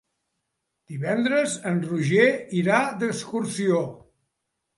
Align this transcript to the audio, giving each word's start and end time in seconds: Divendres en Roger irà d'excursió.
Divendres 0.93 1.53
en 1.73 1.77
Roger 1.89 2.25
irà 2.61 2.81
d'excursió. 3.05 3.85